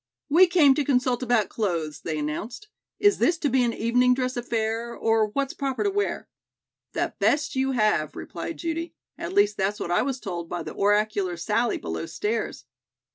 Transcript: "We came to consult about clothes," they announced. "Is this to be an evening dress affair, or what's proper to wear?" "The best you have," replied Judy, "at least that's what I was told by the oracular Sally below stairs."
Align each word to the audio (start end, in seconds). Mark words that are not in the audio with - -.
"We 0.29 0.47
came 0.47 0.73
to 0.73 0.83
consult 0.83 1.21
about 1.21 1.49
clothes," 1.49 2.01
they 2.01 2.17
announced. 2.17 2.69
"Is 2.97 3.19
this 3.19 3.37
to 3.37 3.49
be 3.49 3.61
an 3.61 3.71
evening 3.71 4.15
dress 4.15 4.35
affair, 4.35 4.95
or 4.95 5.27
what's 5.27 5.53
proper 5.53 5.83
to 5.83 5.91
wear?" 5.91 6.27
"The 6.93 7.13
best 7.19 7.55
you 7.55 7.73
have," 7.73 8.15
replied 8.15 8.57
Judy, 8.57 8.95
"at 9.19 9.31
least 9.31 9.57
that's 9.57 9.79
what 9.79 9.91
I 9.91 10.01
was 10.01 10.19
told 10.19 10.49
by 10.49 10.63
the 10.63 10.73
oracular 10.73 11.37
Sally 11.37 11.77
below 11.77 12.07
stairs." 12.07 12.65